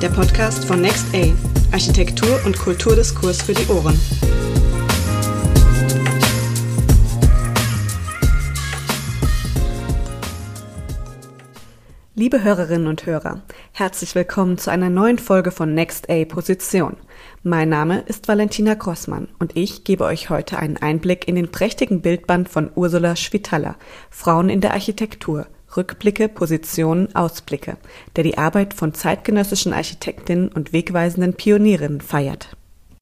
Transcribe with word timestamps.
der 0.00 0.08
Podcast 0.08 0.64
von 0.64 0.80
Next 0.80 1.14
A, 1.14 1.30
Architektur 1.72 2.40
und 2.46 2.58
Kulturdiskurs 2.58 3.42
für 3.42 3.52
die 3.52 3.66
Ohren. 3.66 4.00
Liebe 12.14 12.42
Hörerinnen 12.42 12.86
und 12.86 13.04
Hörer, 13.04 13.42
herzlich 13.72 14.14
willkommen 14.14 14.56
zu 14.56 14.70
einer 14.70 14.88
neuen 14.88 15.18
Folge 15.18 15.50
von 15.50 15.74
Next 15.74 16.08
A 16.08 16.24
Position. 16.24 16.96
Mein 17.42 17.68
Name 17.68 18.00
ist 18.00 18.26
Valentina 18.26 18.72
Grossmann 18.74 19.28
und 19.38 19.54
ich 19.54 19.84
gebe 19.84 20.04
euch 20.04 20.30
heute 20.30 20.58
einen 20.58 20.78
Einblick 20.78 21.28
in 21.28 21.34
den 21.34 21.50
prächtigen 21.50 22.00
Bildband 22.00 22.48
von 22.48 22.70
Ursula 22.74 23.16
Schwitala, 23.16 23.76
Frauen 24.08 24.48
in 24.48 24.62
der 24.62 24.72
Architektur, 24.72 25.46
Rückblicke, 25.76 26.28
Positionen, 26.28 27.14
Ausblicke, 27.14 27.76
der 28.16 28.24
die 28.24 28.38
Arbeit 28.38 28.74
von 28.74 28.94
zeitgenössischen 28.94 29.72
Architektinnen 29.72 30.48
und 30.48 30.72
wegweisenden 30.72 31.34
Pionierinnen 31.34 32.00
feiert. 32.00 32.48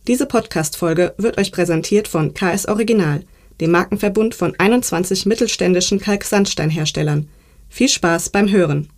Diese 0.07 0.27
Podcast-Folge 0.27 1.15
wird 1.19 1.39
euch 1.39 1.53
präsentiert 1.53 2.09
von 2.09 2.35
KS 2.35 2.67
Original, 2.67 3.25
dem 3.61 3.73
Markenverbund 3.73 4.35
von 4.35 4.55
21 4.59 5.27
mittelständischen 5.27 6.01
Kalksandsteinherstellern. 6.01 7.29
Viel 7.69 7.89
Spaß 7.89 8.31
beim 8.31 8.51
Hören! 8.51 8.89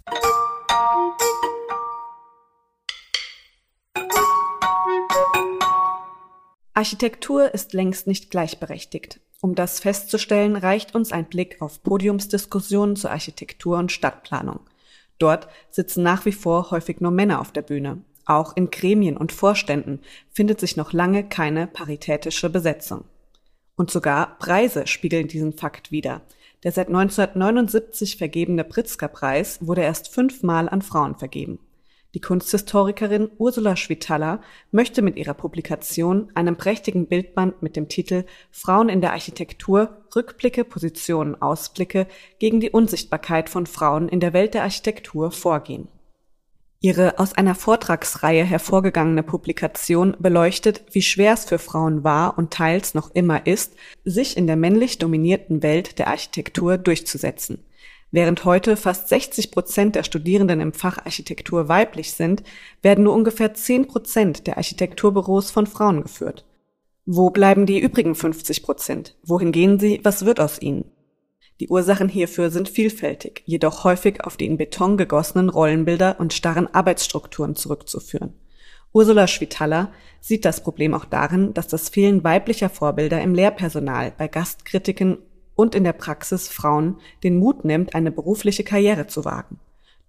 Architektur 6.75 7.53
ist 7.53 7.75
längst 7.75 8.07
nicht 8.07 8.31
gleichberechtigt. 8.31 9.21
Um 9.41 9.55
das 9.55 9.81
festzustellen, 9.81 10.55
reicht 10.55 10.95
uns 10.95 11.13
ein 11.13 11.25
Blick 11.25 11.63
auf 11.63 11.83
Podiumsdiskussionen 11.83 12.97
zur 12.97 13.11
Architektur 13.11 13.79
und 13.79 13.91
Stadtplanung. 13.91 14.61
Dort 15.19 15.49
sitzen 15.71 16.03
nach 16.03 16.27
wie 16.27 16.33
vor 16.33 16.71
häufig 16.71 17.01
nur 17.01 17.11
Männer 17.11 17.41
auf 17.41 17.53
der 17.53 17.63
Bühne. 17.63 18.03
Auch 18.27 18.55
in 18.57 18.71
Gremien 18.71 19.17
und 19.17 19.33
Vorständen 19.33 20.01
findet 20.31 20.61
sich 20.61 20.77
noch 20.77 20.93
lange 20.93 21.27
keine 21.29 21.67
paritätische 21.67 22.51
Besetzung. 22.51 23.05
Und 23.77 23.91
sogar 23.91 24.39
Preise 24.39 24.87
spiegeln 24.87 25.27
diesen 25.27 25.55
Fakt 25.55 25.91
wider. 25.91 26.21
Der 26.63 26.73
seit 26.73 26.89
1979 26.89 28.19
vergebene 28.19 28.65
Pritzker-Preis 28.65 29.67
wurde 29.67 29.81
erst 29.81 30.09
fünfmal 30.09 30.69
an 30.69 30.83
Frauen 30.83 31.17
vergeben. 31.17 31.59
Die 32.15 32.21
Kunsthistorikerin 32.21 33.31
Ursula 33.39 33.77
Schwitala 33.77 34.41
möchte 34.73 35.01
mit 35.01 35.17
ihrer 35.17 35.35
Publikation, 35.35 36.29
einem 36.35 36.57
prächtigen 36.57 37.07
Bildband 37.07 37.63
mit 37.63 37.77
dem 37.77 37.89
Titel 37.89 38.25
Frauen 38.51 38.89
in 38.89 39.01
der 39.01 39.13
Architektur 39.13 40.03
Rückblicke, 40.17 40.65
Positionen, 40.65 41.41
Ausblicke 41.41 42.09
gegen 42.41 42.59
die 42.59 42.71
Unsichtbarkeit 42.71 43.49
von 43.49 43.67
Frauen 43.67 44.09
in 44.09 44.19
der 44.19 44.33
Welt 44.33 44.55
der 44.55 44.65
Architektur 44.65 45.31
vorgehen. 45.31 45.87
Ihre 46.81 47.19
aus 47.19 47.35
einer 47.35 47.55
Vortragsreihe 47.55 48.43
hervorgegangene 48.43 49.23
Publikation 49.23 50.17
beleuchtet, 50.19 50.83
wie 50.93 51.03
schwer 51.03 51.35
es 51.35 51.45
für 51.45 51.59
Frauen 51.59 52.03
war 52.03 52.39
und 52.39 52.53
teils 52.53 52.95
noch 52.95 53.15
immer 53.15 53.47
ist, 53.47 53.75
sich 54.05 54.37
in 54.37 54.49
der 54.49 54.57
männlich 54.57 54.99
dominierten 54.99 55.63
Welt 55.63 55.99
der 55.99 56.09
Architektur 56.09 56.77
durchzusetzen. 56.79 57.63
Während 58.13 58.45
heute 58.45 58.77
fast 58.77 59.09
60 59.09 59.53
Prozent 59.53 59.95
der 59.95 60.03
Studierenden 60.03 60.61
im 60.61 60.73
Fach 60.73 60.99
Architektur 60.99 61.69
weiblich 61.69 62.13
sind, 62.13 62.43
werden 62.83 63.05
nur 63.05 63.15
ungefähr 63.15 63.55
10 63.55 63.87
Prozent 63.87 64.47
der 64.49 64.57
Architekturbüros 64.57 65.51
von 65.51 65.67
Frauen 65.67 66.03
geführt. 66.03 66.45
Wo 67.07 67.31
bleiben 67.31 67.67
die 67.67 67.79
übrigen 67.79 68.15
50 68.15 68.63
Prozent? 68.63 69.17
Wohin 69.23 69.53
gehen 69.53 69.79
sie? 69.79 70.01
Was 70.03 70.25
wird 70.25 70.41
aus 70.41 70.61
ihnen? 70.61 70.85
Die 71.61 71.69
Ursachen 71.69 72.09
hierfür 72.09 72.51
sind 72.51 72.69
vielfältig, 72.69 73.43
jedoch 73.45 73.85
häufig 73.85 74.25
auf 74.25 74.37
die 74.37 74.47
in 74.47 74.57
Beton 74.57 74.97
gegossenen 74.97 75.51
Rollenbilder 75.51 76.19
und 76.19 76.33
starren 76.33 76.67
Arbeitsstrukturen 76.67 77.55
zurückzuführen. 77.55 78.35
Ursula 78.93 79.29
Schwitala 79.29 79.93
sieht 80.21 80.45
das 80.45 80.63
Problem 80.63 80.95
auch 80.95 81.05
darin, 81.05 81.55
dass 81.55 81.69
das 81.69 81.91
Fehlen 81.91 82.25
weiblicher 82.25 82.71
Vorbilder 82.71 83.21
im 83.21 83.35
Lehrpersonal 83.35 84.13
bei 84.17 84.27
Gastkritiken 84.27 85.19
und 85.61 85.75
in 85.75 85.85
der 85.85 85.93
Praxis 85.93 86.49
Frauen 86.49 86.97
den 87.23 87.37
Mut 87.37 87.67
nimmt, 87.67 87.95
eine 87.95 88.11
berufliche 88.11 88.65
Karriere 88.65 89.07
zu 89.07 89.27
wagen. 89.27 89.59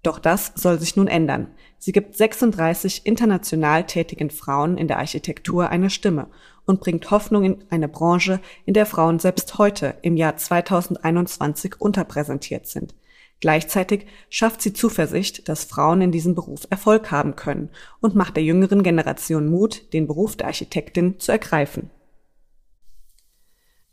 Doch 0.01 0.17
das 0.17 0.53
soll 0.55 0.79
sich 0.79 0.95
nun 0.95 1.07
ändern. 1.07 1.47
Sie 1.77 1.91
gibt 1.91 2.15
36 2.15 3.05
international 3.05 3.85
tätigen 3.85 4.29
Frauen 4.29 4.77
in 4.77 4.87
der 4.87 4.97
Architektur 4.97 5.67
eine 5.69 5.89
Stimme 5.89 6.27
und 6.65 6.79
bringt 6.79 7.11
Hoffnung 7.11 7.43
in 7.43 7.63
eine 7.69 7.89
Branche, 7.89 8.39
in 8.65 8.73
der 8.73 8.85
Frauen 8.85 9.19
selbst 9.19 9.57
heute 9.57 9.95
im 10.01 10.15
Jahr 10.15 10.37
2021 10.37 11.81
unterpräsentiert 11.81 12.65
sind. 12.65 12.95
Gleichzeitig 13.41 14.05
schafft 14.29 14.61
sie 14.61 14.71
Zuversicht, 14.71 15.49
dass 15.49 15.65
Frauen 15.65 16.01
in 16.01 16.13
diesem 16.13 16.33
Beruf 16.33 16.65
Erfolg 16.69 17.11
haben 17.11 17.35
können 17.35 17.71
und 17.99 18.15
macht 18.15 18.37
der 18.37 18.43
jüngeren 18.43 18.83
Generation 18.83 19.49
Mut, 19.49 19.91
den 19.91 20.07
Beruf 20.07 20.37
der 20.37 20.47
Architektin 20.47 21.19
zu 21.19 21.33
ergreifen. 21.33 21.89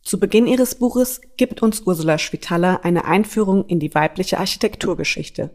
Zu 0.08 0.18
Beginn 0.18 0.46
ihres 0.46 0.74
Buches 0.74 1.20
gibt 1.36 1.60
uns 1.60 1.82
Ursula 1.82 2.16
Schwitala 2.16 2.76
eine 2.82 3.04
Einführung 3.04 3.66
in 3.66 3.78
die 3.78 3.94
weibliche 3.94 4.38
Architekturgeschichte. 4.38 5.50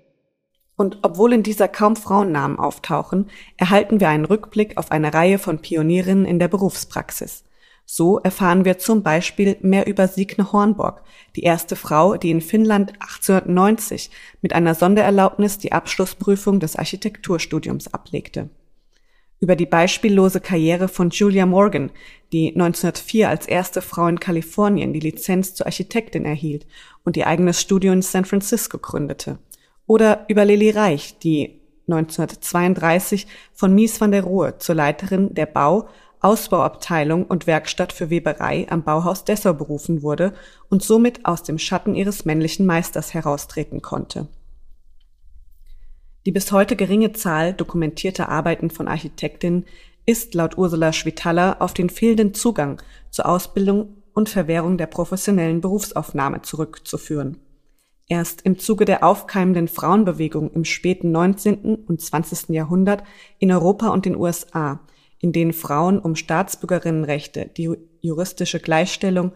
Und 0.76 1.00
obwohl 1.02 1.34
in 1.34 1.42
dieser 1.42 1.68
kaum 1.68 1.96
Frauennamen 1.96 2.60
auftauchen, 2.60 3.32
erhalten 3.58 4.00
wir 4.00 4.10
einen 4.10 4.26
Rückblick 4.26 4.78
auf 4.78 4.92
eine 4.92 5.12
Reihe 5.12 5.40
von 5.40 5.58
Pionierinnen 5.58 6.26
in 6.26 6.38
der 6.38 6.50
Berufspraxis. 6.50 7.46
So 7.88 8.20
erfahren 8.20 8.64
wir 8.64 8.78
zum 8.78 9.02
Beispiel 9.02 9.58
mehr 9.62 9.88
über 9.88 10.08
Signe 10.08 10.52
Hornborg, 10.52 11.02
die 11.36 11.42
erste 11.42 11.76
Frau, 11.76 12.16
die 12.16 12.30
in 12.30 12.42
Finnland 12.42 12.94
1890 13.00 14.12
mit 14.44 14.54
einer 14.54 14.76
Sondererlaubnis 14.76 15.58
die 15.58 15.72
Abschlussprüfung 15.72 16.60
des 16.60 16.76
Architekturstudiums 16.76 17.92
ablegte 17.92 18.52
über 19.44 19.58
die 19.58 19.66
beispiellose 19.66 20.40
Karriere 20.40 20.88
von 20.88 21.10
Julia 21.10 21.46
Morgan, 21.46 21.92
die 22.32 22.54
1904 22.56 23.28
als 23.28 23.46
erste 23.46 23.82
Frau 23.82 24.08
in 24.08 24.22
Kalifornien 24.22 24.94
die 24.94 25.02
Lizenz 25.02 25.54
zur 25.54 25.66
Architektin 25.66 26.24
erhielt 26.24 26.66
und 27.04 27.18
ihr 27.18 27.28
eigenes 27.28 27.60
Studio 27.60 27.92
in 27.92 28.02
San 28.02 28.24
Francisco 28.24 28.78
gründete. 28.78 29.40
Oder 29.86 30.24
über 30.30 30.46
Lili 30.46 30.70
Reich, 30.70 31.20
die 31.20 31.60
1932 31.90 33.28
von 33.54 33.76
Mies 33.76 34.00
van 34.00 34.14
der 34.14 34.24
Rohe 34.24 34.60
zur 34.60 34.76
Leiterin 34.76 35.34
der 35.34 35.48
Bau, 35.48 35.90
Ausbauabteilung 36.22 37.26
und 37.26 37.46
Werkstatt 37.46 37.92
für 37.92 38.10
Weberei 38.10 38.68
am 38.70 38.84
Bauhaus 38.84 39.26
Dessau 39.26 39.54
berufen 39.54 40.04
wurde 40.04 40.36
und 40.70 40.84
somit 40.84 41.26
aus 41.26 41.44
dem 41.44 41.60
Schatten 41.60 41.96
ihres 41.96 42.24
männlichen 42.24 42.66
Meisters 42.66 43.14
heraustreten 43.14 43.82
konnte. 43.82 44.30
Die 46.26 46.32
bis 46.32 46.52
heute 46.52 46.76
geringe 46.76 47.12
Zahl 47.14 47.54
dokumentierter 47.54 48.30
Arbeiten 48.30 48.70
von 48.70 48.88
Architektinnen 48.88 49.66
ist 50.06 50.34
laut 50.34 50.58
Ursula 50.58 50.94
Schwitala 50.94 51.58
auf 51.60 51.74
den 51.74 51.90
fehlenden 51.90 52.34
Zugang 52.34 52.82
zur 53.10 53.28
Ausbildung 53.28 53.98
und 54.14 54.30
Verwehrung 54.30 54.78
der 54.78 54.88
professionellen 54.88 55.60
Berufsaufnahme 55.60 56.42
zurückzuführen. 56.42 57.38
Erst 58.08 58.42
im 58.44 58.60
Zuge 58.60 58.86
der 58.86 59.04
aufkeimenden 59.04 59.68
Frauenbewegung 59.68 60.52
im 60.52 60.66
späten 60.66 61.12
19. 61.12 61.76
und 61.76 62.02
20. 62.02 62.50
Jahrhundert 62.50 63.04
in 63.40 63.52
Europa 63.52 63.90
und 63.90 64.06
den 64.06 64.16
USA, 64.16 64.80
in 65.20 65.32
denen 65.32 65.54
Frauen 65.54 66.00
um 66.00 66.16
Staatsbürgerinnenrechte, 66.16 67.50
die 67.58 67.76
juristische 68.02 68.60
Gleichstellung, 68.60 69.32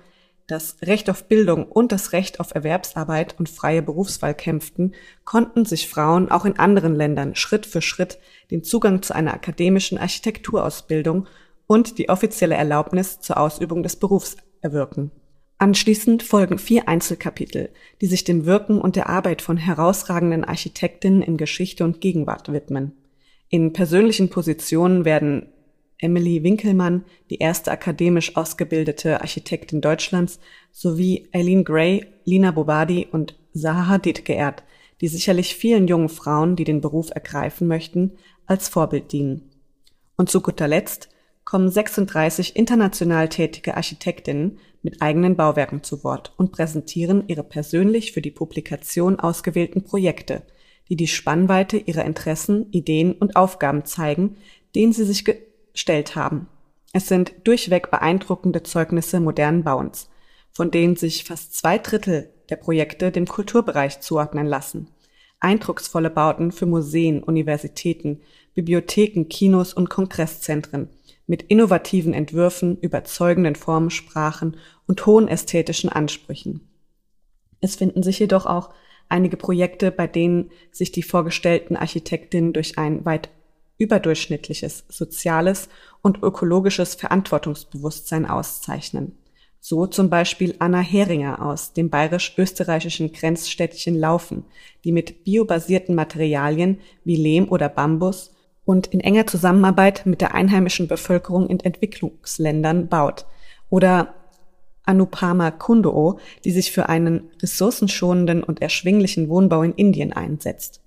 das 0.48 0.78
Recht 0.82 1.10
auf 1.10 1.26
Bildung 1.26 1.66
und 1.66 1.92
das 1.92 2.14
Recht 2.14 2.40
auf 2.40 2.56
Erwerbsarbeit 2.56 3.36
und 3.38 3.50
freie 3.50 3.82
Berufswahl 3.82 4.34
kämpften, 4.34 4.96
konnten 5.26 5.66
sich 5.66 5.90
Frauen 5.90 6.32
auch 6.32 6.46
in 6.46 6.58
anderen 6.58 6.96
Ländern 6.96 7.36
Schritt 7.36 7.66
für 7.66 7.82
Schritt 7.82 8.18
den 8.50 8.64
Zugang 8.64 9.02
zu 9.02 9.14
einer 9.14 9.34
akademischen 9.34 9.98
Architekturausbildung 9.98 11.28
und 11.68 11.98
die 11.98 12.08
offizielle 12.08 12.56
Erlaubnis 12.56 13.20
zur 13.20 13.38
Ausübung 13.38 13.84
des 13.84 13.98
Berufs 13.98 14.38
erwirken. 14.62 15.12
Anschließend 15.60 16.24
folgen 16.24 16.60
vier 16.60 16.88
Einzelkapitel, 16.88 17.70
die 18.00 18.08
sich 18.08 18.24
dem 18.24 18.46
Wirken 18.46 18.80
und 18.80 18.96
der 18.96 19.10
Arbeit 19.10 19.42
von 19.42 19.58
herausragenden 19.58 20.46
Architektinnen 20.46 21.22
in 21.22 21.36
Geschichte 21.36 21.84
und 21.84 22.00
Gegenwart 22.00 22.54
widmen. 22.54 22.94
In 23.50 23.74
persönlichen 23.74 24.30
Positionen 24.30 25.04
werden 25.04 25.50
Emily 26.00 26.44
Winkelmann, 26.44 27.06
die 27.30 27.40
erste 27.40 27.72
akademisch 27.72 28.36
ausgebildete 28.36 29.22
Architektin 29.22 29.82
Deutschlands, 29.82 30.40
sowie 30.72 31.28
Eileen 31.34 31.64
Gray, 31.64 32.06
Lina 32.24 32.52
Bobadi 32.52 33.08
und 33.12 33.36
Zaha 33.54 33.88
Hadid 33.88 34.26
geehrt, 34.26 34.64
die 35.02 35.08
sicherlich 35.08 35.56
vielen 35.56 35.88
jungen 35.88 36.10
Frauen, 36.10 36.56
die 36.56 36.64
den 36.64 36.82
Beruf 36.82 37.10
ergreifen 37.12 37.68
möchten, 37.68 38.14
als 38.46 38.68
Vorbild 38.68 39.12
dienen. 39.12 39.50
Und 40.16 40.30
zu 40.30 40.42
guter 40.42 40.68
Letzt 40.68 41.10
kommen 41.44 41.70
36 41.70 42.56
international 42.56 43.30
tätige 43.30 43.78
Architektinnen 43.78 44.60
mit 44.82 45.02
eigenen 45.02 45.36
Bauwerken 45.36 45.84
zu 45.84 46.04
Wort 46.04 46.34
und 46.38 46.52
präsentieren 46.52 47.24
ihre 47.28 47.44
persönlich 47.44 48.12
für 48.12 48.22
die 48.22 48.32
Publikation 48.32 49.20
ausgewählten 49.20 49.84
Projekte, 49.84 50.44
die 50.90 50.96
die 50.96 51.08
Spannweite 51.08 51.78
ihrer 51.78 52.06
Interessen, 52.06 52.72
Ideen 52.72 53.14
und 53.14 53.36
Aufgaben 53.36 53.86
zeigen, 53.86 54.38
denen 54.76 54.94
sie 54.94 55.06
sich 55.06 55.24
gestellt 55.78 56.16
haben. 56.16 56.48
Es 56.92 57.08
sind 57.08 57.34
durchweg 57.44 57.92
beeindruckende 57.92 58.64
Zeugnisse 58.64 59.20
modernen 59.20 59.64
Bauens, 59.64 60.10
von 60.52 60.72
denen 60.72 60.96
sich 60.96 61.24
fast 61.24 61.54
zwei 61.54 61.78
Drittel 61.78 62.34
der 62.50 62.56
Projekte 62.56 63.12
dem 63.12 63.28
Kulturbereich 63.28 64.00
zuordnen 64.00 64.48
lassen. 64.48 64.90
Eindrucksvolle 65.40 66.10
Bauten 66.10 66.52
für 66.52 66.66
Museen, 66.66 67.22
Universitäten, 67.22 68.22
Bibliotheken, 68.56 69.26
Kinos 69.30 69.72
und 69.72 69.88
Kongresszentren 69.88 70.90
mit 71.28 71.44
innovativen 71.44 72.14
Entwürfen, 72.14 72.80
überzeugenden 72.80 73.56
Formensprachen 73.56 74.58
und 74.88 75.06
hohen 75.06 75.28
ästhetischen 75.28 75.92
Ansprüchen. 75.92 76.68
Es 77.62 77.76
finden 77.76 78.02
sich 78.02 78.18
jedoch 78.18 78.48
auch 78.48 78.74
einige 79.10 79.38
Projekte, 79.38 79.92
bei 79.92 80.08
denen 80.08 80.50
sich 80.72 80.92
die 80.92 81.04
vorgestellten 81.04 81.76
Architektinnen 81.76 82.54
durch 82.54 82.80
ein 82.80 83.06
weit 83.06 83.30
überdurchschnittliches 83.78 84.86
soziales 84.90 85.70
und 86.02 86.24
ökologisches 86.24 86.96
Verantwortungsbewusstsein 86.96 88.26
auszeichnen. 88.26 89.18
So 89.60 89.86
zum 89.86 90.10
Beispiel 90.10 90.56
Anna 90.60 90.80
Heringer 90.80 91.42
aus 91.46 91.74
dem 91.74 91.90
bayerisch-österreichischen 91.90 93.12
Grenzstädtchen 93.12 94.00
Laufen, 94.00 94.46
die 94.84 94.92
mit 94.92 95.24
biobasierten 95.24 95.96
Materialien 95.96 96.80
wie 97.04 97.16
Lehm 97.16 97.50
oder 97.50 97.68
Bambus 97.68 98.34
und 98.66 98.88
in 98.88 99.00
enger 99.00 99.28
Zusammenarbeit 99.28 100.06
mit 100.06 100.22
der 100.22 100.36
einheimischen 100.36 100.88
Bevölkerung 100.88 101.48
in 101.48 101.60
Entwicklungsländern 101.60 102.88
baut. 102.88 103.26
Oder 103.70 104.14
Anupama 104.84 105.52
Kundoo, 105.52 106.20
die 106.46 106.52
sich 106.52 106.72
für 106.72 106.88
einen 106.88 107.30
ressourcenschonenden 107.42 108.44
und 108.44 108.62
erschwinglichen 108.62 109.28
Wohnbau 109.30 109.64
in 109.64 109.74
Indien 109.74 110.14
einsetzt. 110.14 110.82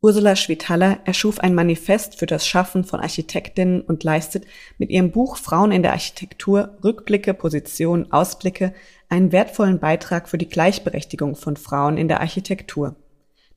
Ursula 0.00 0.36
Schwitaler 0.36 1.00
erschuf 1.06 1.40
ein 1.40 1.56
Manifest 1.56 2.20
für 2.20 2.26
das 2.26 2.46
Schaffen 2.46 2.84
von 2.84 3.00
Architektinnen 3.00 3.80
und 3.80 4.04
leistet 4.04 4.46
mit 4.78 4.90
ihrem 4.90 5.10
Buch 5.10 5.36
Frauen 5.36 5.72
in 5.72 5.82
der 5.82 5.90
Architektur 5.90 6.78
Rückblicke, 6.84 7.34
Positionen, 7.34 8.12
Ausblicke 8.12 8.74
einen 9.08 9.32
wertvollen 9.32 9.80
Beitrag 9.80 10.28
für 10.28 10.38
die 10.38 10.48
Gleichberechtigung 10.48 11.34
von 11.34 11.56
Frauen 11.56 11.98
in 11.98 12.06
der 12.06 12.20
Architektur. 12.20 12.94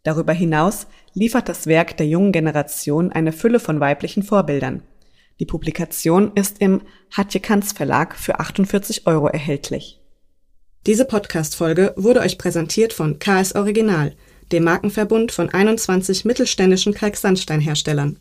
Darüber 0.02 0.34
hinaus 0.34 0.88
liefert 1.14 1.48
das 1.48 1.68
Werk 1.68 1.96
der 1.98 2.08
jungen 2.08 2.32
Generation 2.32 3.12
eine 3.12 3.34
Fülle 3.34 3.60
von 3.60 3.80
weiblichen 3.80 4.24
Vorbildern. 4.24 4.82
Die 5.40 5.46
Publikation 5.46 6.32
ist 6.34 6.60
im 6.60 6.82
Hatje 7.12 7.40
Kanz 7.40 7.72
Verlag 7.72 8.16
für 8.16 8.40
48 8.40 9.06
Euro 9.06 9.28
erhältlich. 9.28 10.02
Diese 10.88 11.06
Podcast-Folge 11.06 11.94
wurde 11.98 12.22
euch 12.22 12.40
präsentiert 12.40 12.94
von 12.94 13.20
KS 13.20 13.54
Original– 13.54 14.16
dem 14.52 14.64
Markenverbund 14.64 15.32
von 15.32 15.50
21 15.50 16.26
mittelständischen 16.26 16.94
Kalksandsteinherstellern 16.94 18.20